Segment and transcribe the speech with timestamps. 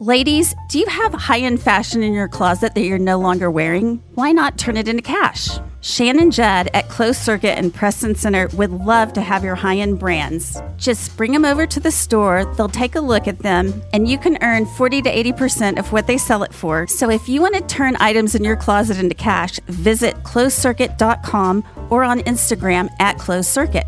[0.00, 4.00] Ladies, do you have high end fashion in your closet that you're no longer wearing?
[4.14, 5.58] Why not turn it into cash?
[5.80, 9.98] Shannon Judd at Closed Circuit and Preston Center would love to have your high end
[9.98, 10.56] brands.
[10.76, 14.18] Just bring them over to the store, they'll take a look at them, and you
[14.18, 16.86] can earn 40 to 80% of what they sell it for.
[16.86, 22.04] So if you want to turn items in your closet into cash, visit closedcircuit.com or
[22.04, 23.86] on Instagram at Closed Circuit.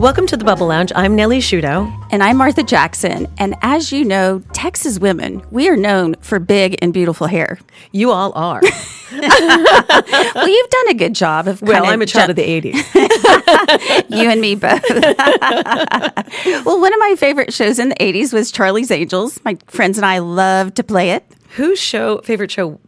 [0.00, 0.90] Welcome to the Bubble Lounge.
[0.96, 1.92] I'm Nellie Shudo.
[2.10, 3.26] And I'm Martha Jackson.
[3.36, 7.58] And as you know, Texas women, we are known for big and beautiful hair.
[7.92, 8.62] You all are.
[9.12, 11.60] well, you've done a good job of.
[11.60, 14.08] Well, I'm a child ju- of the 80s.
[14.08, 14.82] you and me both.
[16.64, 19.38] well, one of my favorite shows in the 80s was Charlie's Angels.
[19.44, 22.78] My friends and I loved to play it whose show favorite show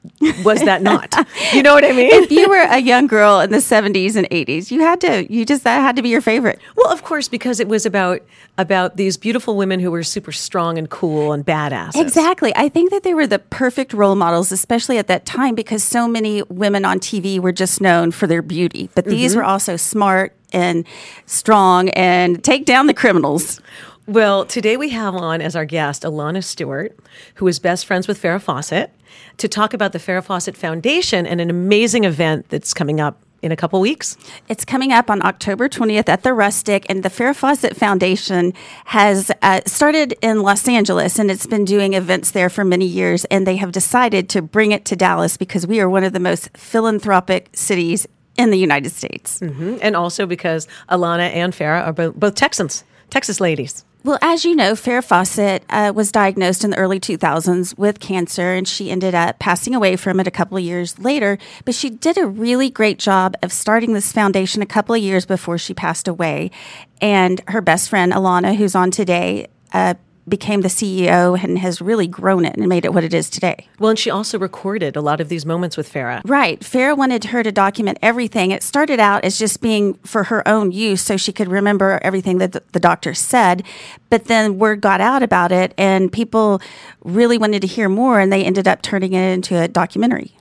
[0.45, 1.15] was that not?
[1.53, 2.11] you know what I mean?
[2.12, 5.45] If you were a young girl in the 70s and 80s, you had to you
[5.45, 6.61] just that had to be your favorite.
[6.77, 8.23] Well, of course because it was about
[8.59, 12.01] about these beautiful women who were super strong and cool and badass.
[12.01, 12.53] Exactly.
[12.55, 16.06] I think that they were the perfect role models especially at that time because so
[16.06, 19.41] many women on TV were just known for their beauty, but these mm-hmm.
[19.41, 20.87] were also smart and
[21.27, 23.61] strong and take down the criminals.
[24.06, 26.98] Well, today we have on as our guest Alana Stewart,
[27.36, 28.92] who is best friends with Farrah Fawcett,
[29.36, 33.53] to talk about the Farrah Fawcett Foundation and an amazing event that's coming up in
[33.53, 34.17] a couple weeks.
[34.48, 38.55] It's coming up on October 20th at the Rustic, and the Farrah Fawcett Foundation
[38.86, 43.25] has uh, started in Los Angeles, and it's been doing events there for many years.
[43.27, 46.20] And they have decided to bring it to Dallas because we are one of the
[46.20, 49.77] most philanthropic cities in the United States, mm-hmm.
[49.81, 53.84] and also because Alana and Farrah are both, both Texans, Texas ladies.
[54.05, 58.53] Well, as you know, Farrah Fawcett uh, was diagnosed in the early 2000s with cancer,
[58.53, 61.39] and she ended up passing away from it a couple of years later.
[61.64, 65.25] But she did a really great job of starting this foundation a couple of years
[65.25, 66.50] before she passed away.
[67.00, 69.94] And her best friend, Alana, who's on today, uh,
[70.28, 73.69] became the CEO and has really grown it and made it what it is today.
[73.78, 76.23] Well, and she also recorded a lot of these moments with Farrah.
[76.25, 76.61] Right.
[76.61, 78.50] Farrah wanted her to document everything.
[78.50, 82.38] It started out as just being for her own use so she could remember everything
[82.38, 83.65] that the, the doctor said.
[84.10, 86.60] But then word got out about it and people
[87.03, 90.33] really wanted to hear more and they ended up turning it into a documentary.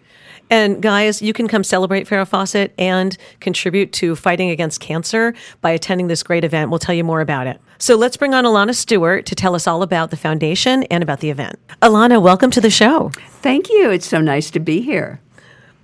[0.52, 5.72] And guys, you can come celebrate Farrah Fawcett and contribute to fighting against cancer by
[5.72, 6.70] attending this great event.
[6.70, 7.62] We'll tell you more about it.
[7.78, 11.22] So let's bring on Alana Stewart to tell us all about the foundation and about
[11.22, 11.56] the event.
[11.82, 13.12] Alana, welcome to the show.
[13.42, 13.92] Thank you.
[13.92, 15.22] It's so nice to be here.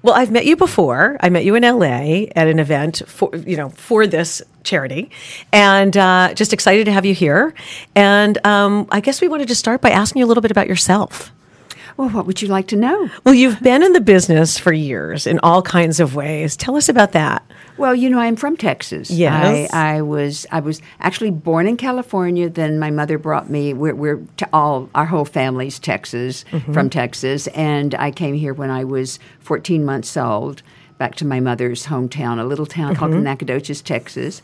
[0.03, 1.17] Well, I've met you before.
[1.21, 5.09] I met you in LA at an event for you know for this charity,
[5.51, 7.53] and uh, just excited to have you here.
[7.95, 10.67] And um, I guess we wanted to start by asking you a little bit about
[10.67, 11.31] yourself.
[11.97, 13.09] Well, what would you like to know?
[13.23, 16.55] Well, you've been in the business for years in all kinds of ways.
[16.55, 17.43] Tell us about that.
[17.77, 19.09] Well, you know, I'm from Texas.
[19.09, 20.45] Yes, I, I was.
[20.51, 22.49] I was actually born in California.
[22.49, 23.73] Then my mother brought me.
[23.73, 26.71] We're, we're to all our whole family's Texas mm-hmm.
[26.71, 30.61] from Texas, and I came here when I was 14 months old,
[30.97, 32.99] back to my mother's hometown, a little town mm-hmm.
[32.99, 34.41] called Nacogdoches, Texas.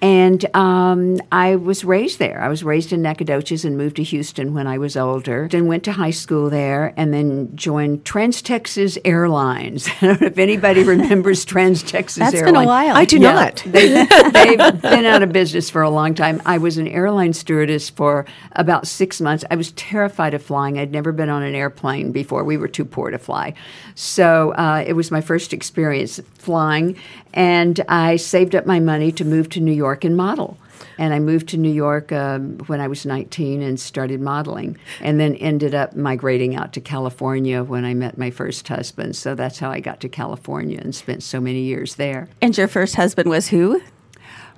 [0.00, 2.40] And um, I was raised there.
[2.40, 5.48] I was raised in Nacogdoches and moved to Houston when I was older.
[5.50, 9.88] Then went to high school there and then joined Trans Texas Airlines.
[10.00, 12.32] I don't know if anybody remembers Trans Texas Airlines.
[12.32, 12.56] That's Airlines.
[12.56, 12.96] been a while.
[12.96, 13.64] I do yeah, not.
[13.78, 16.40] They, have been out of business for a long time.
[16.46, 19.44] I was an airline stewardess for about six months.
[19.50, 20.78] I was terrified of flying.
[20.78, 22.44] I'd never been on an airplane before.
[22.44, 23.54] We were too poor to fly.
[23.94, 26.96] So uh, it was my first experience flying.
[27.34, 30.56] And I saved up my money to move to New York and model.
[30.96, 35.18] And I moved to New York um, when I was 19 and started modeling, and
[35.18, 39.16] then ended up migrating out to California when I met my first husband.
[39.16, 42.28] So that's how I got to California and spent so many years there.
[42.40, 43.80] And your first husband was who?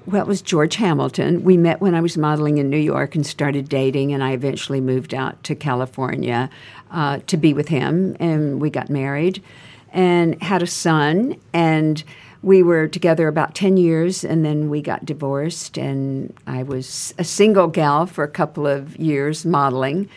[0.07, 1.45] Well, it was George Hamilton.
[1.45, 4.81] We met when I was modeling in New York and started dating, and I eventually
[4.81, 6.49] moved out to California
[6.91, 9.43] uh, to be with him, and we got married
[9.93, 11.37] and had a son.
[11.53, 12.03] And
[12.43, 17.25] we were together about 10 years and then we got divorced and i was a
[17.25, 20.09] single gal for a couple of years modeling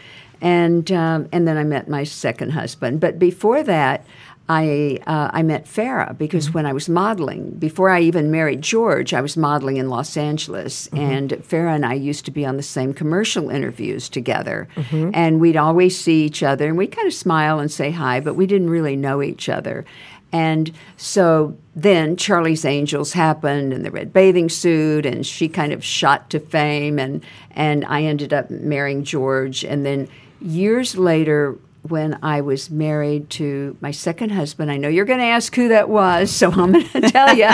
[0.42, 4.06] and, um, and then i met my second husband but before that
[4.50, 6.54] I, uh, I met Farrah because mm-hmm.
[6.54, 10.88] when I was modeling, before I even married George, I was modeling in Los Angeles.
[10.88, 10.98] Mm-hmm.
[10.98, 14.68] And Farrah and I used to be on the same commercial interviews together.
[14.76, 15.12] Mm-hmm.
[15.14, 18.36] And we'd always see each other and we'd kind of smile and say hi, but
[18.36, 19.86] we didn't really know each other.
[20.34, 25.86] And so then Charlie's Angels happened and the red bathing suit, and she kind of
[25.86, 26.98] shot to fame.
[26.98, 29.64] And, and I ended up marrying George.
[29.64, 30.10] And then
[30.42, 35.26] years later, when I was married to my second husband, I know you're going to
[35.26, 37.50] ask who that was, so I'm going to tell you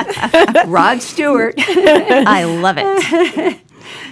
[0.72, 1.56] Rod Stewart.
[1.60, 3.60] I love it.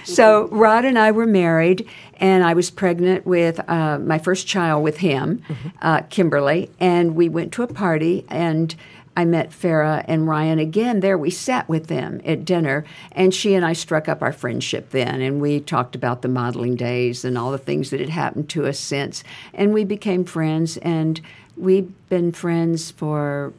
[0.04, 1.88] so Rod and I were married,
[2.20, 5.42] and I was pregnant with uh, my first child with him,
[5.82, 8.74] uh, Kimberly, and we went to a party and.
[9.18, 11.18] I met Farrah and Ryan again there.
[11.18, 15.20] We sat with them at dinner, and she and I struck up our friendship then.
[15.20, 18.68] And we talked about the modeling days and all the things that had happened to
[18.68, 19.24] us since.
[19.52, 21.20] And we became friends, and
[21.56, 23.52] we've been friends for,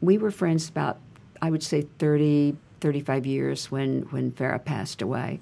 [0.00, 0.98] we were friends about,
[1.42, 5.40] I would say, 30, 35 years when, when Farrah passed away.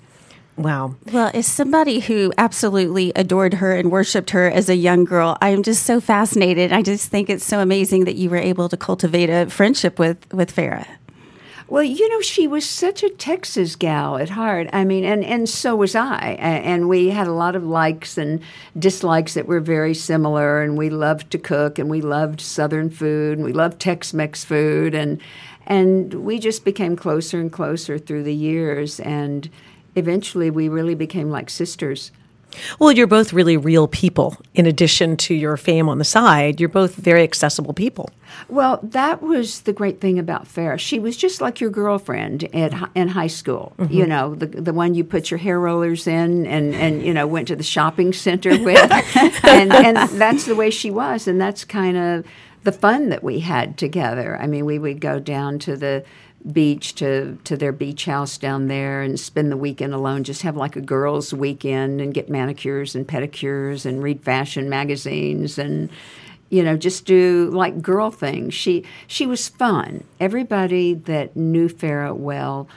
[0.61, 0.95] Wow.
[1.11, 5.49] Well, as somebody who absolutely adored her and worshiped her as a young girl, I
[5.51, 6.71] am just so fascinated.
[6.71, 10.31] I just think it's so amazing that you were able to cultivate a friendship with,
[10.35, 10.87] with Farrah.
[11.67, 14.69] Well, you know, she was such a Texas gal at heart.
[14.73, 16.37] I mean, and, and so was I.
[16.39, 18.43] And we had a lot of likes and
[18.79, 20.62] dislikes that were very similar.
[20.62, 24.45] And we loved to cook and we loved Southern food and we loved Tex Mex
[24.45, 24.95] food.
[24.95, 25.23] And,
[25.67, 28.99] and we just became closer and closer through the years.
[28.99, 29.49] And
[29.97, 32.11] eventually we really became like sisters.
[32.79, 34.37] Well, you're both really real people.
[34.55, 38.11] In addition to your fame on the side, you're both very accessible people.
[38.49, 40.79] Well, that was the great thing about Farrah.
[40.79, 43.73] She was just like your girlfriend at in high school.
[43.79, 43.95] Mm-hmm.
[43.95, 47.27] You know, the the one you put your hair rollers in and and you know
[47.27, 48.91] went to the shopping center with,
[49.45, 52.27] and and that's the way she was, and that's kind of
[52.63, 54.37] the fun that we had together.
[54.41, 56.05] I mean, we would go down to the
[56.53, 60.25] beach to to their beach house down there and spend the weekend alone.
[60.25, 65.59] Just have like a girls weekend and get manicures and pedicures and read fashion magazines
[65.59, 65.91] and
[66.49, 68.55] you know just do like girl things.
[68.55, 70.05] She she was fun.
[70.19, 72.69] Everybody that knew Farrah well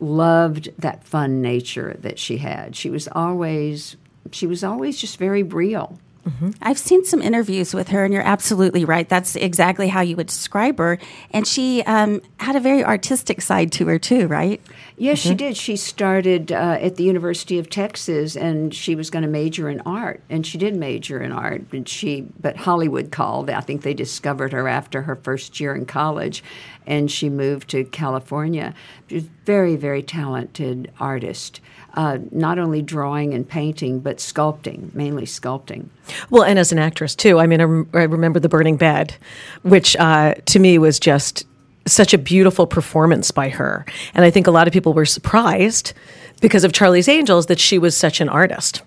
[0.00, 2.74] loved that fun nature that she had.
[2.76, 3.96] She was always
[4.32, 5.98] she was always just very real
[6.28, 6.50] Mm-hmm.
[6.60, 9.08] I've seen some interviews with her, and you're absolutely right.
[9.08, 10.98] That's exactly how you would describe her.
[11.30, 14.60] And she um, had a very artistic side to her, too, right?
[14.96, 15.28] Yes, mm-hmm.
[15.28, 15.56] she did.
[15.56, 19.80] She started uh, at the University of Texas, and she was going to major in
[19.80, 21.64] art, and she did major in art.
[21.72, 23.48] And she, but Hollywood called.
[23.50, 26.44] I think they discovered her after her first year in college,
[26.86, 28.74] and she moved to California.
[29.08, 31.60] She was a very, very talented artist
[31.98, 35.88] uh, not only drawing and painting, but sculpting, mainly sculpting.
[36.30, 37.40] Well, and as an actress too.
[37.40, 39.16] I mean, I, rem- I remember The Burning Bed,
[39.62, 41.44] which uh, to me was just
[41.86, 43.84] such a beautiful performance by her.
[44.14, 45.92] And I think a lot of people were surprised
[46.40, 48.82] because of Charlie's Angels that she was such an artist.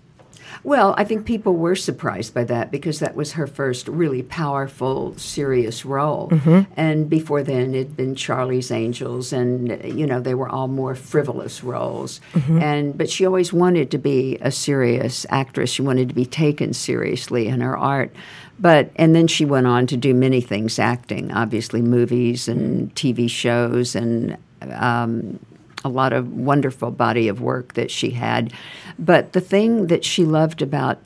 [0.63, 5.17] Well, I think people were surprised by that because that was her first really powerful,
[5.17, 6.29] serious role.
[6.29, 6.71] Mm-hmm.
[6.77, 11.63] And before then, it'd been Charlie's Angels, and you know they were all more frivolous
[11.63, 12.21] roles.
[12.33, 12.61] Mm-hmm.
[12.61, 15.71] And but she always wanted to be a serious actress.
[15.71, 18.13] She wanted to be taken seriously in her art.
[18.59, 23.29] But and then she went on to do many things, acting, obviously movies and TV
[23.29, 24.37] shows and.
[24.73, 25.39] Um,
[25.83, 28.53] a lot of wonderful body of work that she had.
[28.99, 30.99] But the thing that she loved about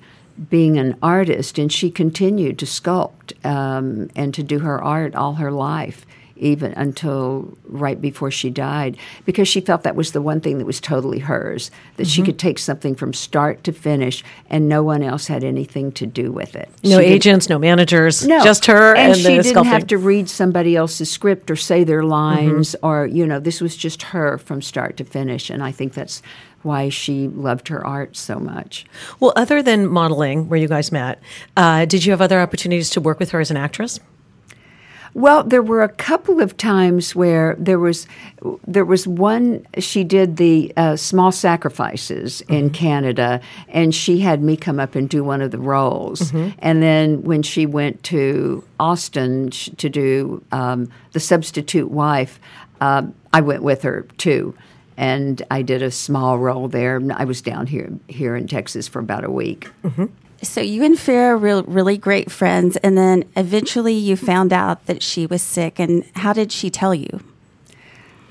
[0.49, 5.33] being an artist, and she continued to sculpt um, and to do her art all
[5.35, 6.05] her life
[6.37, 10.65] even until right before she died, because she felt that was the one thing that
[10.65, 12.09] was totally hers, that mm-hmm.
[12.09, 16.05] she could take something from start to finish and no one else had anything to
[16.05, 16.69] do with it.
[16.83, 18.43] No she agents, no managers, no.
[18.43, 19.65] just her and, and she didn't sculpting.
[19.65, 22.85] have to read somebody else's script or say their lines mm-hmm.
[22.85, 25.49] or, you know, this was just her from start to finish.
[25.49, 26.21] And I think that's
[26.63, 28.85] why she loved her art so much.
[29.19, 31.21] Well, other than modeling, where you guys met,
[31.55, 33.99] uh, did you have other opportunities to work with her as an actress?
[35.15, 38.05] Well, there were a couple of times where there was
[38.67, 42.53] there was one she did the uh, small sacrifices mm-hmm.
[42.53, 46.19] in Canada, and she had me come up and do one of the roles.
[46.19, 46.59] Mm-hmm.
[46.59, 52.37] And then when she went to Austin to do um, the substitute wife,
[52.81, 54.53] uh, I went with her too
[54.97, 57.01] and I did a small role there.
[57.13, 59.69] I was down here here in Texas for about a week.
[59.83, 60.05] Mm-hmm.
[60.41, 65.01] So you and Farrah were really great friends, and then eventually you found out that
[65.01, 65.79] she was sick.
[65.79, 67.21] And how did she tell you?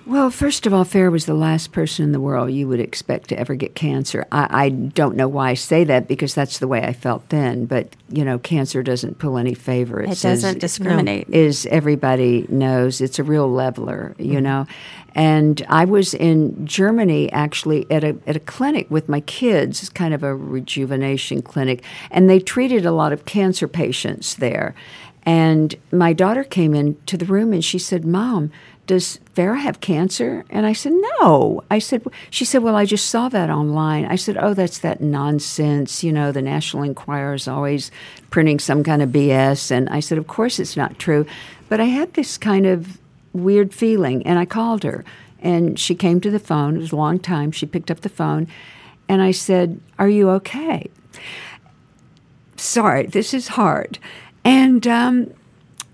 [0.07, 3.29] Well, first of all, Fair was the last person in the world you would expect
[3.29, 4.27] to ever get cancer.
[4.31, 7.65] I, I, don't know why I say that because that's the way I felt then.
[7.65, 10.23] But you know, cancer doesn't pull any favorites.
[10.23, 11.29] It doesn't as, discriminate.
[11.31, 14.15] Is everybody knows, it's a real leveler.
[14.19, 14.43] You mm-hmm.
[14.43, 14.67] know,
[15.15, 19.89] and I was in Germany actually at a at a clinic with my kids.
[19.89, 24.75] Kind of a rejuvenation clinic, and they treated a lot of cancer patients there.
[25.27, 28.51] And my daughter came into the room and she said, "Mom."
[28.87, 30.45] Does Farrah have cancer?
[30.51, 31.65] And I said, no.
[31.71, 34.05] I said, she said, well, I just saw that online.
[34.05, 36.05] I said, oh, that's that nonsense.
[36.05, 37.91] You know, the National Enquirer is always
[38.31, 39.71] printing some kind of BS.
[39.71, 41.25] And I said, of course it's not true.
[41.69, 42.99] But I had this kind of
[43.33, 45.05] weird feeling, and I called her.
[45.41, 46.77] And she came to the phone.
[46.77, 47.53] It was a long time.
[47.53, 48.49] She picked up the phone,
[49.09, 50.91] and I said, Are you okay?
[52.57, 53.99] Sorry, this is hard.
[54.45, 55.35] And um,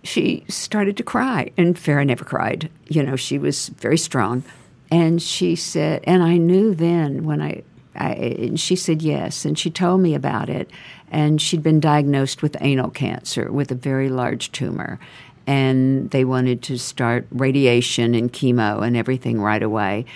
[0.03, 1.51] she started to cry.
[1.57, 2.71] And Farrah never cried.
[2.89, 4.43] You know, she was very strong.
[4.91, 7.63] And she said, and I knew then when I,
[7.95, 9.45] I and she said yes.
[9.45, 10.71] And she told me about it.
[11.11, 14.99] And she'd been diagnosed with anal cancer with a very large tumor.
[15.47, 20.07] And they wanted to start radiation and chemo and everything right away.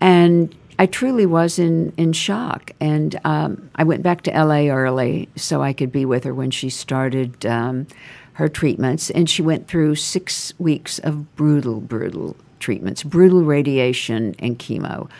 [0.00, 2.72] And I truly was in, in shock.
[2.80, 6.50] And um, I went back to LA early so I could be with her when
[6.50, 7.86] she started um,
[8.34, 9.10] her treatments.
[9.10, 15.10] And she went through six weeks of brutal, brutal treatments, brutal radiation and chemo.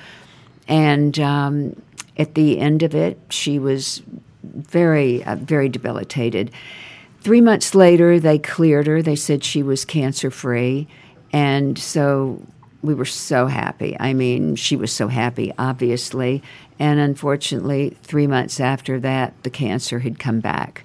[0.68, 1.82] And um,
[2.16, 4.02] at the end of it, she was
[4.42, 6.50] very, uh, very debilitated.
[7.20, 9.02] Three months later, they cleared her.
[9.02, 10.88] They said she was cancer free.
[11.32, 12.42] And so
[12.82, 13.96] we were so happy.
[14.00, 16.42] I mean, she was so happy, obviously.
[16.78, 20.84] And unfortunately, three months after that, the cancer had come back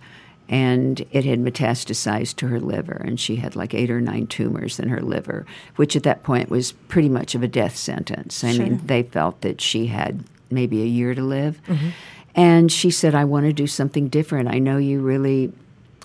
[0.50, 3.02] and it had metastasized to her liver.
[3.04, 6.50] And she had like eight or nine tumors in her liver, which at that point
[6.50, 8.44] was pretty much of a death sentence.
[8.44, 8.66] I Sure.
[8.66, 11.62] mean, they felt that she had maybe a year to live.
[11.68, 11.90] Mm-hmm.
[12.36, 14.48] And she said, I want to do something different.
[14.48, 15.52] I know you really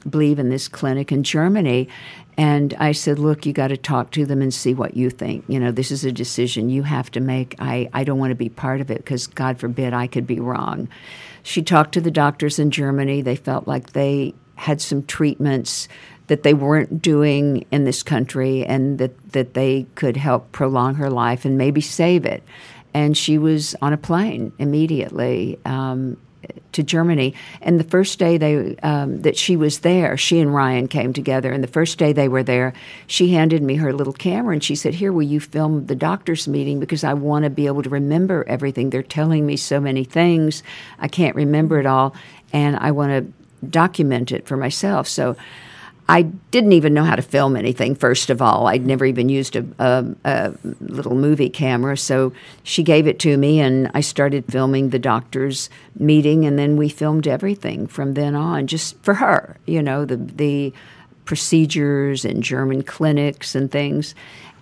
[0.09, 1.89] believe in this clinic in Germany.
[2.43, 5.45] And I said, Look, you got to talk to them and see what you think.
[5.47, 7.55] You know, this is a decision you have to make.
[7.61, 10.41] I, I don't want to be part of it because, God forbid, I could be
[10.41, 10.89] wrong.
[11.45, 13.23] She talked to the doctors in Germany.
[13.23, 15.87] They felt like they had some treatments
[16.27, 21.11] that they weren't doing in this country and that, that they could help prolong her
[21.11, 22.43] life and maybe save it.
[22.93, 25.61] And she was on a plane immediately.
[25.65, 26.17] Um,
[26.73, 27.35] to Germany.
[27.61, 31.53] And the first day they um, that she was there, she and Ryan came together.
[31.53, 32.73] And the first day they were there,
[33.07, 36.49] she handed me her little camera and she said, "Here, will you film the doctors'
[36.49, 38.91] meeting because I want to be able to remember everything.
[38.91, 40.63] They're telling me so many things,
[40.99, 42.15] I can't remember it all,
[42.53, 45.37] and I want to document it for myself." So.
[46.09, 48.67] I didn't even know how to film anything, first of all.
[48.67, 51.97] I'd never even used a, a, a little movie camera.
[51.97, 52.33] So
[52.65, 56.89] she gave it to me, and I started filming the doctor's meeting, and then we
[56.89, 60.73] filmed everything from then on, just for her, you know, the, the
[61.25, 64.15] procedures and German clinics and things.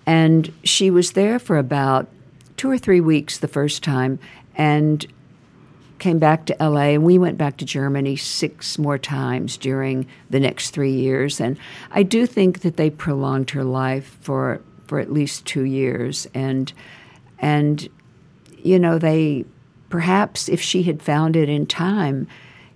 [0.05, 2.07] And she was there for about
[2.55, 4.19] two or three weeks the first time,
[4.55, 5.05] and
[6.01, 10.39] came back to LA and we went back to Germany six more times during the
[10.39, 11.39] next three years.
[11.39, 11.57] And
[11.91, 16.27] I do think that they prolonged her life for for at least two years.
[16.33, 16.73] And
[17.39, 17.87] and
[18.57, 19.45] you know, they
[19.89, 22.27] perhaps if she had found it in time,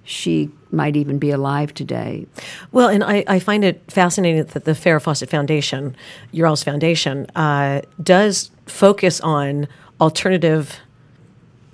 [0.03, 2.27] she might even be alive today.
[2.71, 5.95] Well, and I, I find it fascinating that the Farrah Fawcett Foundation,
[6.31, 9.67] Ural's foundation, uh, does focus on
[9.99, 10.79] alternative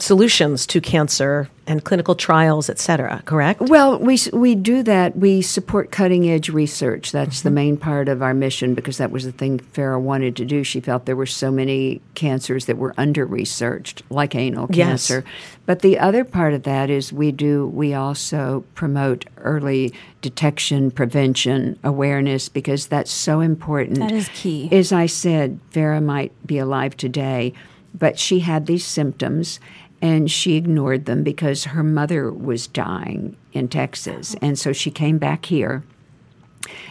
[0.02, 3.62] solutions to cancer and clinical trials, et cetera, correct?
[3.62, 5.16] Well, we we do that.
[5.16, 7.12] We support cutting edge research.
[7.12, 7.56] That's the mm-hmm.
[7.56, 10.64] main part of our mission because that was the thing Farrah wanted to do.
[10.64, 14.88] She felt there were so many cancers that were under researched, like anal Yes.
[15.08, 15.24] cancer.
[15.66, 21.78] But the other part of that is we do we also promote early detection, prevention,
[21.84, 24.00] awareness because that's so important.
[24.00, 24.68] That is key.
[24.72, 27.54] As I said, Farrah might be alive today,
[27.98, 29.60] but she had these symptoms
[30.02, 34.36] and she ignored them because her mother was dying in Texas.
[34.42, 35.84] And so she came back here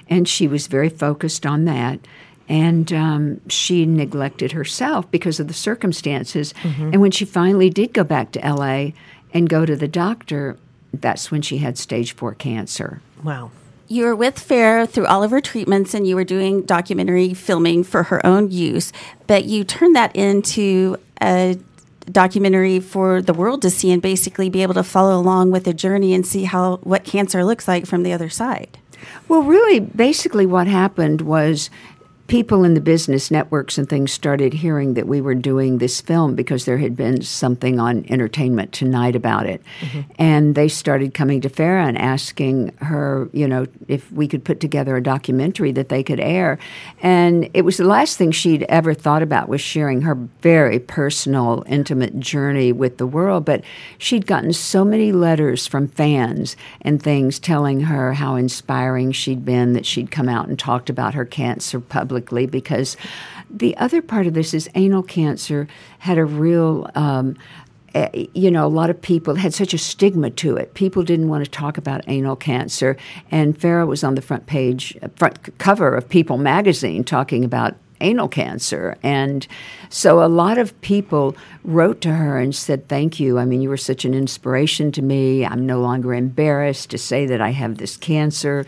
[0.08, 2.00] and she was very focused on that.
[2.48, 6.52] And um, she neglected herself because of the circumstances.
[6.92, 8.90] And when she finally did go back to LA
[9.32, 10.56] and go to the doctor,
[10.92, 13.00] that's when she had stage four cancer.
[13.22, 13.52] Wow.
[13.86, 17.84] You were with Fair through all of her treatments and you were doing documentary filming
[17.84, 18.92] for her own use,
[19.26, 21.58] but you turned that into a
[22.12, 25.74] documentary for the world to see and basically be able to follow along with the
[25.74, 28.78] journey and see how what cancer looks like from the other side.
[29.28, 31.70] Well, really, basically, what happened was
[32.30, 36.36] people in the business networks and things started hearing that we were doing this film
[36.36, 39.60] because there had been something on Entertainment Tonight about it.
[39.80, 40.00] Mm-hmm.
[40.16, 44.60] And they started coming to Farrah and asking her, you know, if we could put
[44.60, 46.60] together a documentary that they could air.
[47.02, 51.64] And it was the last thing she'd ever thought about was sharing her very personal,
[51.66, 53.44] intimate journey with the world.
[53.44, 53.64] But
[53.98, 59.72] she'd gotten so many letters from fans and things telling her how inspiring she'd been
[59.72, 62.96] that she'd come out and talked about her cancer publicly because
[63.50, 65.66] the other part of this is anal cancer
[65.98, 67.36] had a real um,
[67.94, 70.74] eh, you know, a lot of people had such a stigma to it.
[70.74, 72.96] People didn't want to talk about anal cancer,
[73.30, 78.28] and Farrah was on the front page, front cover of People magazine, talking about anal
[78.28, 78.96] cancer.
[79.02, 79.46] And
[79.88, 83.38] so a lot of people wrote to her and said, Thank you.
[83.38, 85.44] I mean, you were such an inspiration to me.
[85.44, 88.64] I'm no longer embarrassed to say that I have this cancer.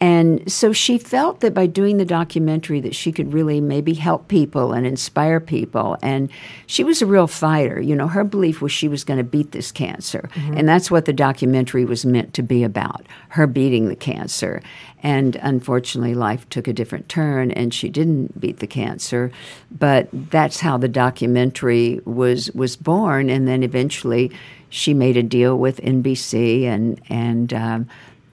[0.00, 4.28] And so she felt that by doing the documentary that she could really maybe help
[4.28, 5.98] people and inspire people.
[6.02, 6.30] And
[6.66, 7.78] she was a real fighter.
[7.78, 10.30] You know, her belief was she was going to beat this cancer.
[10.32, 10.56] Mm-hmm.
[10.56, 14.62] And that's what the documentary was meant to be about, her beating the cancer.
[15.02, 19.30] And unfortunately, life took a different turn and she didn't beat the cancer.
[19.70, 23.28] But that's how the documentary was, was born.
[23.28, 24.30] And then eventually
[24.70, 27.88] she made a deal with NBC and, and um,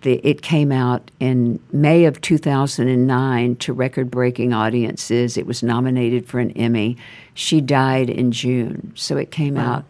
[0.08, 5.36] the, it came out in May of 2009 to record breaking audiences.
[5.36, 6.96] It was nominated for an Emmy.
[7.34, 8.94] She died in June.
[8.96, 9.74] So it came wow.
[9.74, 9.86] out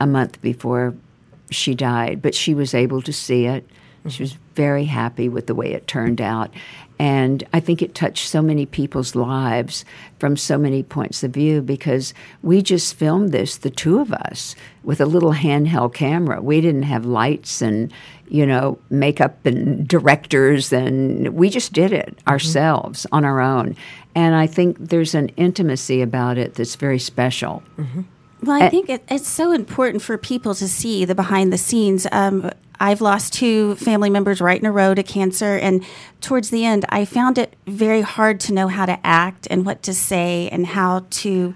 [0.00, 0.92] a month before
[1.52, 3.64] she died, but she was able to see it.
[4.08, 6.52] She was very happy with the way it turned out.
[6.98, 9.86] And I think it touched so many people's lives
[10.18, 14.54] from so many points of view because we just filmed this, the two of us,
[14.84, 16.42] with a little handheld camera.
[16.42, 17.90] We didn't have lights and,
[18.28, 22.28] you know, makeup and directors, and we just did it mm-hmm.
[22.28, 23.76] ourselves on our own.
[24.14, 27.62] And I think there's an intimacy about it that's very special.
[27.78, 28.02] Mm-hmm.
[28.42, 32.06] Well, I think it, it's so important for people to see the behind the scenes.
[32.10, 35.56] Um, I've lost two family members right in a row to cancer.
[35.56, 35.84] And
[36.22, 39.82] towards the end, I found it very hard to know how to act and what
[39.82, 41.54] to say and how to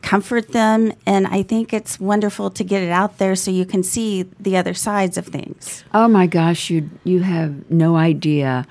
[0.00, 0.92] comfort them.
[1.04, 4.56] And I think it's wonderful to get it out there so you can see the
[4.56, 5.84] other sides of things.
[5.92, 8.66] Oh my gosh, you you have no idea.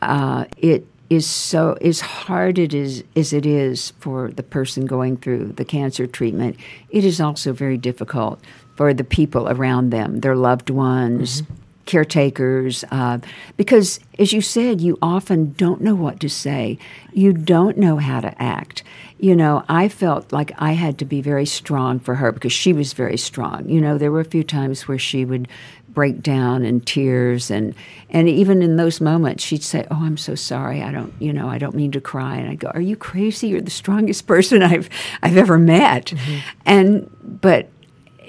[0.00, 5.16] Uh, it is so as hard it is as it is for the person going
[5.16, 6.56] through the cancer treatment.
[6.88, 8.40] It is also very difficult
[8.76, 11.54] for the people around them, their loved ones, mm-hmm.
[11.84, 13.18] caretakers, uh,
[13.56, 16.78] because as you said, you often don't know what to say.
[17.12, 18.84] You don't know how to act.
[19.18, 22.72] You know, I felt like I had to be very strong for her because she
[22.72, 23.68] was very strong.
[23.68, 25.48] You know, there were a few times where she would
[25.94, 27.74] break down in tears and
[28.10, 31.48] and even in those moments she'd say oh i'm so sorry i don't you know
[31.48, 34.62] i don't mean to cry and i go are you crazy you're the strongest person
[34.62, 34.88] i've
[35.22, 36.38] i've ever met mm-hmm.
[36.64, 37.68] and but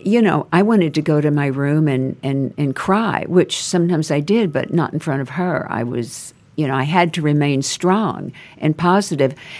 [0.03, 4.11] you know, I wanted to go to my room and, and, and cry, which sometimes
[4.11, 5.67] I did, but not in front of her.
[5.69, 8.75] I was, you know, I had to remain strong and.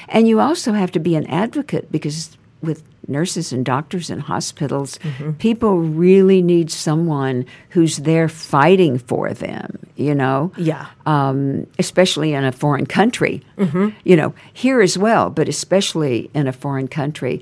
[0.10, 4.98] And you also have to be an advocate because with nurses and doctors and hospitals,
[5.00, 5.32] mm-hmm.
[5.34, 10.52] people really need someone who's there fighting for them, you know?
[10.58, 10.88] Yeah.
[11.06, 13.90] Um, especially in a foreign country, mm-hmm.
[14.04, 17.42] you know, here as well, but especially in a foreign country.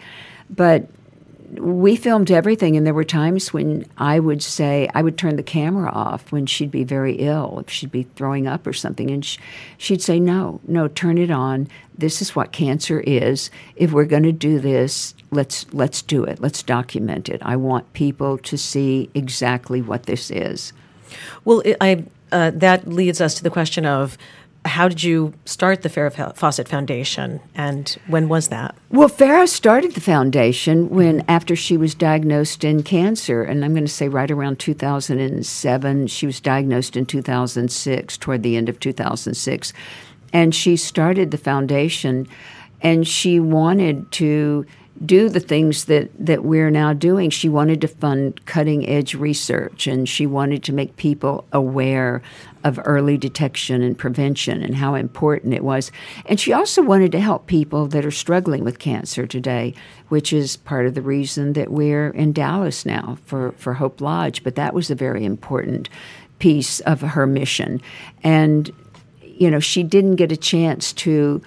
[0.49, 0.87] But
[1.53, 5.43] we filmed everything, and there were times when I would say, I would turn the
[5.43, 9.09] camera off when she'd be very ill, if she'd be throwing up or something.
[9.09, 9.25] And
[9.77, 11.67] she'd say, No, no, turn it on.
[11.97, 13.49] This is what cancer is.
[13.75, 16.39] If we're going to do this, let's, let's do it.
[16.39, 17.41] Let's document it.
[17.43, 20.71] I want people to see exactly what this is.
[21.45, 24.17] Well, I, uh, that leads us to the question of
[24.65, 28.75] how did you start the Farrah Fawcett Foundation, and when was that?
[28.89, 33.85] Well, Farrah started the foundation when, after she was diagnosed in cancer, and I'm going
[33.85, 36.07] to say right around 2007.
[36.07, 39.73] She was diagnosed in 2006, toward the end of 2006,
[40.33, 42.27] and she started the foundation,
[42.81, 44.65] and she wanted to
[45.05, 47.29] do the things that, that we're now doing.
[47.29, 52.21] She wanted to fund cutting edge research and she wanted to make people aware
[52.63, 55.91] of early detection and prevention and how important it was.
[56.25, 59.73] And she also wanted to help people that are struggling with cancer today,
[60.09, 64.43] which is part of the reason that we're in Dallas now for, for Hope Lodge.
[64.43, 65.89] But that was a very important
[66.39, 67.81] piece of her mission.
[68.23, 68.71] And,
[69.21, 71.41] you know, she didn't get a chance to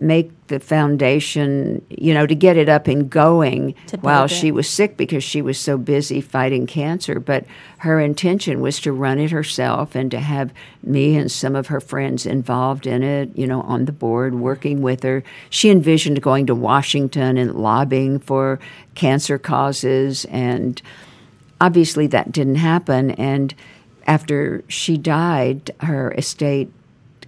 [0.00, 4.28] make the foundation, you know, to get it up and going while it.
[4.28, 7.18] she was sick because she was so busy fighting cancer.
[7.18, 7.46] But
[7.78, 10.52] her intention was to run it herself and to have
[10.82, 14.82] me and some of her friends involved in it, you know, on the board, working
[14.82, 15.24] with her.
[15.48, 18.60] She envisioned going to Washington and lobbying for
[18.94, 20.26] cancer causes.
[20.26, 20.80] And
[21.58, 23.12] obviously that didn't happen.
[23.12, 23.54] And
[24.06, 26.70] after she died, her estate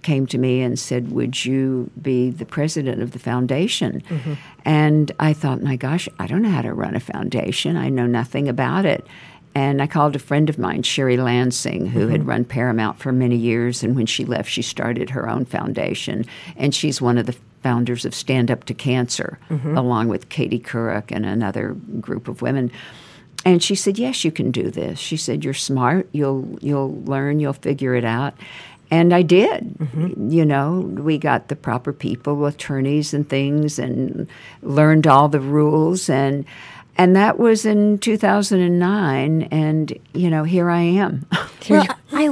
[0.07, 4.01] came to me and said, Would you be the president of the foundation?
[4.07, 4.33] Mm-hmm.
[4.63, 7.75] And I thought, My gosh, I don't know how to run a foundation.
[7.75, 9.05] I know nothing about it.
[9.53, 12.11] And I called a friend of mine, Sherry Lansing, who mm-hmm.
[12.11, 13.83] had run Paramount for many years.
[13.83, 16.23] And when she left, she started her own foundation.
[16.55, 19.75] And she's one of the founders of Stand Up to Cancer, mm-hmm.
[19.75, 22.71] along with Katie Couric and another group of women.
[23.43, 26.07] And she said, "Yes, you can do this." She said, "You're smart.
[26.11, 27.39] You'll you'll learn.
[27.39, 28.33] You'll figure it out."
[28.89, 29.77] And I did.
[29.77, 30.29] Mm-hmm.
[30.29, 34.27] You know, we got the proper people, attorneys and things, and
[34.61, 36.45] learned all the rules and.
[36.99, 41.27] And that was in 2009, and you know, here I am.
[41.69, 41.85] Well,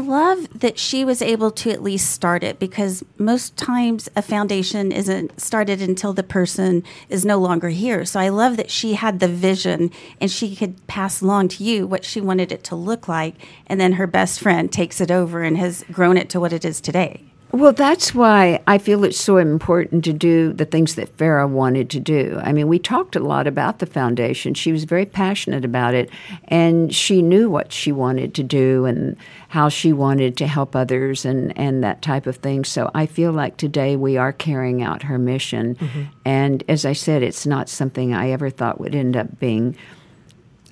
[0.06, 4.91] love that she was able to at least start it because most times a foundation
[4.91, 8.06] isn't started until the person is no longer here.
[8.06, 9.91] So I love that she had the vision
[10.22, 13.36] and she could pass along to you what she wanted it to look like.
[13.68, 16.63] And then her best friend takes it over and has grown it to what it
[16.63, 17.24] is today.
[17.56, 21.89] Well, that's why I feel it's so important to do the things that Farrah wanted
[21.91, 22.38] to do.
[22.44, 24.54] I mean, we talked a lot about the foundation.
[24.54, 26.10] She was very passionate about it,
[26.50, 29.15] and she knew what she wanted to do and
[29.48, 32.65] how she wanted to help others and, and that type of thing.
[32.65, 35.76] So I feel like today we are carrying out her mission.
[35.76, 36.02] Mm-hmm.
[36.26, 39.78] And as I said, it's not something I ever thought would end up being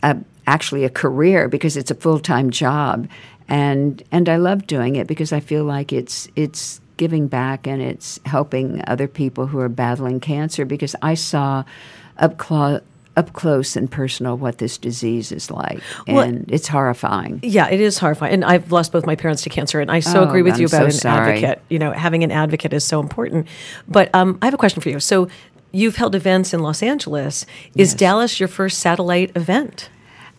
[0.04, 3.08] a, actually a career because it's a full time job,
[3.48, 7.82] and and I love doing it because I feel like it's it's giving back and
[7.82, 11.64] it's helping other people who are battling cancer because I saw
[12.18, 12.82] up close.
[13.16, 17.42] Up close and personal, what this disease is like, Well- and it's horrifying.
[17.44, 18.34] Yeah, it is horrifying.
[18.34, 20.64] And I've lost both my parents to cancer, and I so Oh, agree with you
[20.66, 21.34] I'm about so an sorry.
[21.36, 21.62] advocate.
[21.70, 23.48] You know, having an advocate is so important.
[23.88, 25.00] But um, I have a question for you.
[25.00, 25.28] So
[25.72, 27.46] you've held events in Los Angeles.
[27.76, 27.94] Is Yes.
[27.94, 29.90] Dallas your first satellite event?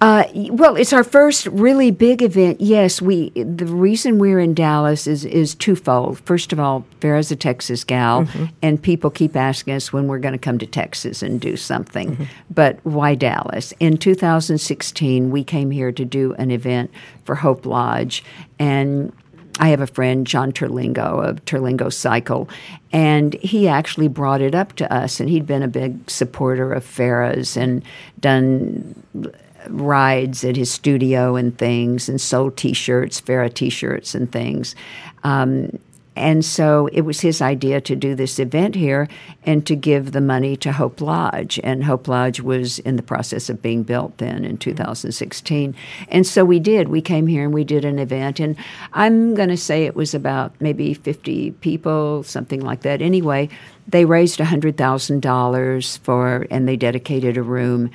[0.01, 2.61] Uh, well, it's our first really big event.
[2.61, 3.31] Yes, we.
[3.31, 6.19] The reason we're in Dallas is is twofold.
[6.21, 8.29] First of all, Farrah's a Texas gal,
[8.61, 12.29] and people keep asking us when we're going to come to Texas and do something.
[12.51, 13.73] But why Dallas?
[13.81, 16.91] In 2016, we came here to do an event
[17.25, 18.25] for Hope Lodge,
[18.59, 19.13] and
[19.61, 22.49] I have a friend, John Terlingo of Terlingo Cycle,
[22.93, 25.21] and he actually brought it up to us.
[25.21, 27.83] And he'd been a big supporter of Farrah's and
[28.19, 29.01] done
[29.69, 34.75] rides at his studio and things and sold T-shirts, Farrah T-shirts and things.
[35.23, 35.79] Um,
[36.17, 39.09] and so it was his idea to do this event here
[39.45, 41.59] and to give the money to Hope Lodge.
[41.65, 45.75] And Hope Lodge was in the process of being built then in 2016.
[46.09, 46.89] And so we did.
[46.89, 48.39] We came here and we did an event.
[48.39, 48.57] And
[48.93, 53.03] I'm going to say it was about maybe 50 people, something like that.
[53.03, 53.49] Anyway,
[53.89, 57.91] they raised $100,000 for, and they dedicated a room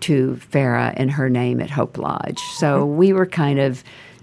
[0.00, 2.40] to Farrah and her name at Hope Lodge.
[2.58, 3.82] So we were kind of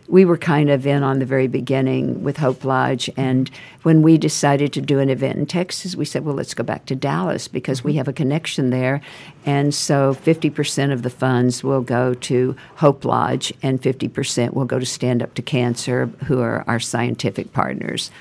[0.09, 3.09] we were kind of in on the very beginning with Hope Lodge.
[3.15, 3.49] And
[3.83, 6.85] when we decided to do an event in Texas we said well let's go back
[6.87, 7.99] to Dallas because we mm-hmm.
[7.99, 9.01] have a connection there.
[9.45, 14.79] And so 50% of the funds will go to Hope Lodge and 50% will go
[14.79, 18.11] to Stand Up to Cancer who are our scientific partners.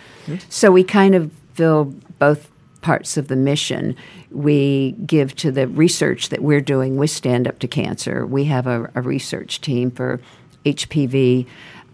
[0.48, 1.86] So we kind of fill
[2.18, 2.51] both
[2.82, 3.96] parts of the mission
[4.30, 8.26] we give to the research that we're doing with Stand Up to Cancer.
[8.26, 10.20] We have a, a research team for
[10.66, 11.46] HPV,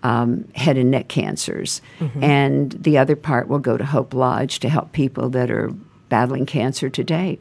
[0.03, 1.81] um, head and neck cancers,
[2.23, 5.73] and the other part will go to Hope Lodge to help people that are
[6.09, 7.39] battling cancer today.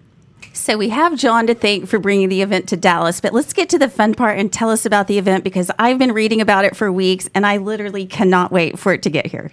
[0.54, 3.70] So we have John to thank for bringing the event to Dallas, but let's get
[3.70, 6.66] to the fun part and tell us about the event because I've been reading about
[6.66, 9.52] it for weeks and I literally cannot wait for it to get here.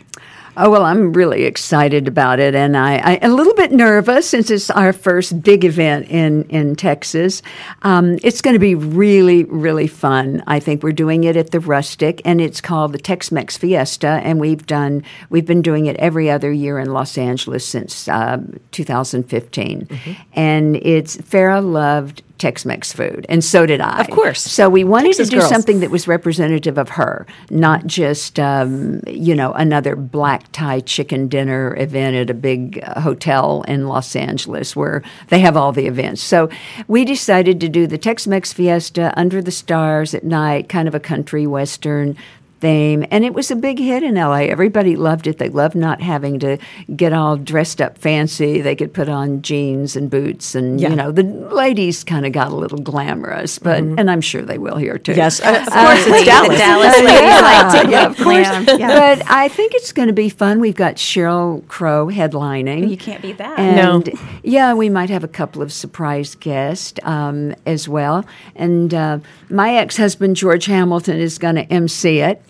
[0.56, 4.50] Oh well, I'm really excited about it, and I, I a little bit nervous since
[4.50, 7.42] it's our first big event in in Texas.
[7.82, 10.44] Um, it's going to be really really fun.
[10.46, 14.38] I think we're doing it at the Rustic, and it's called the Tex-Mex Fiesta, and
[14.38, 18.38] we've done we've been doing it every other year in Los Angeles since uh,
[18.70, 19.88] 2015,
[20.34, 22.22] and it's Farrah loved.
[22.44, 24.00] Tex-Mex food, and so did I.
[24.00, 24.42] Of course.
[24.42, 25.48] So we wanted Texas to do girls.
[25.48, 31.26] something that was representative of her, not just um, you know another black tie chicken
[31.26, 35.86] dinner event at a big uh, hotel in Los Angeles where they have all the
[35.86, 36.20] events.
[36.20, 36.50] So
[36.86, 41.00] we decided to do the Tex-Mex Fiesta under the stars at night, kind of a
[41.00, 42.14] country western
[42.60, 44.44] theme, and it was a big hit in LA.
[44.44, 45.38] Everybody loved it.
[45.38, 46.58] They loved not having to
[46.96, 48.60] get all dressed up fancy.
[48.60, 50.90] They could put on jeans and boots, and Yeah.
[50.90, 54.58] you know the ladies kind of got a little glamorous, but and I'm sure they
[54.58, 55.14] will here too.
[55.14, 56.18] Yes, uh, of course, Absolutely.
[56.20, 56.58] it's Dallas.
[56.58, 58.78] Dallas ladies yeah, like to yeah, of course.
[58.78, 59.16] Yeah.
[59.16, 60.60] But I think it's going to be fun.
[60.60, 62.88] We've got Sheryl Crow headlining.
[62.90, 63.58] You can't beat that.
[63.58, 64.12] And No.
[64.42, 68.24] yeah, we might have a couple of surprise guests um, as well.
[68.56, 69.18] And uh,
[69.50, 72.40] my ex-husband George Hamilton is going to MC it.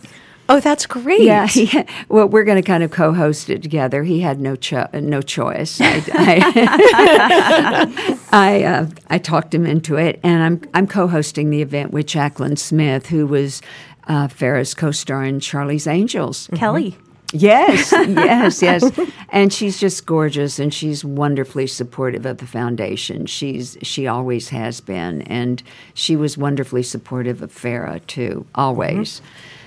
[0.49, 1.23] Oh, that's great.
[1.23, 4.03] Yeah, he, well, we're going to kind of co-host it together.
[4.03, 5.81] He had no cho- no choice.
[5.81, 11.93] I I, I, uh, I talked him into it, and I'm I'm co-hosting the event
[11.93, 13.63] with Jaclyn Smith, who was
[14.07, 16.49] uh, Farrah's co-star in Charlie's Angels.
[16.55, 16.97] Kelly.
[17.35, 18.90] Yes, yes, yes.
[19.31, 23.27] And she's just gorgeous and she's wonderfully supportive of the foundation.
[23.27, 25.61] She's she always has been and
[25.92, 29.20] she was wonderfully supportive of Farrah too, always.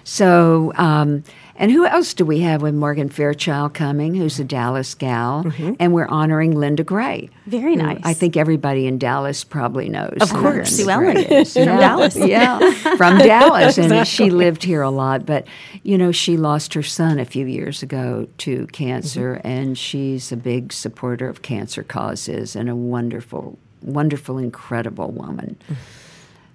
[0.06, 1.26] So um,
[1.60, 5.44] And who else do we have with Morgan Fairchild coming, who's a Dallas gal?
[5.44, 5.74] Mm-hmm.
[5.80, 7.32] And we're honoring Linda Gray.
[7.48, 8.00] Very nice.
[8.04, 10.18] I think everybody in Dallas probably knows.
[10.22, 10.70] Of course.
[10.76, 11.54] Sue Ellen is.
[11.54, 11.78] from Yeah.
[11.80, 12.16] Dallas.
[12.28, 12.60] Yeah,
[12.96, 13.80] from Dallas.
[13.80, 15.26] And she lived here a lot.
[15.26, 15.48] But,
[15.82, 20.38] you know, she lost her son a few years ago to cancer, and she's a
[20.38, 25.58] big supporter of cancer causes and a wonderful, wonderful, incredible woman.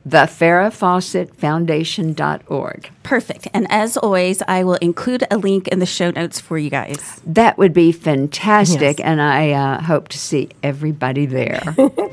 [0.07, 2.89] Thefarrahfawcettfoundation.org.
[3.03, 3.47] Perfect.
[3.53, 7.21] And as always, I will include a link in the show notes for you guys.
[7.25, 9.07] That would be fantastic, Yes.
[9.07, 11.75] and I uh, hope to see everybody there.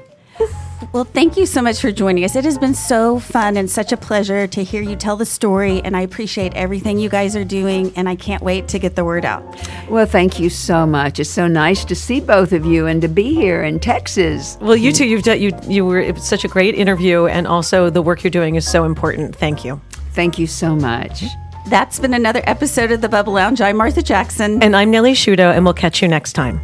[0.93, 2.35] Well, thank you so much for joining us.
[2.35, 5.81] It has been so fun and such a pleasure to hear you tell the story,
[5.83, 9.05] and I appreciate everything you guys are doing, and I can't wait to get the
[9.05, 9.43] word out.
[9.89, 11.21] well, thank you so much.
[11.21, 14.59] It's so nice to see both of you and to be here in Texas.
[14.61, 17.47] Well, you two, you've done, you you were it was such a great interview, and
[17.47, 19.37] also the work you're doing is so important.
[19.37, 19.81] Thank you.
[20.13, 21.25] Thank you so much.
[21.69, 23.61] That's been another episode of the Bubble Lounge.
[23.61, 24.63] I'm Martha Jackson.
[24.63, 26.61] And I'm Nellie Shudo, and we'll catch you next time.